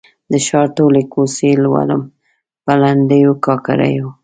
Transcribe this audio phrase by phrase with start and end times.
[0.31, 2.01] د ښار ټولي کوڅې لولم
[2.63, 4.07] په لنډېو، کاکړیو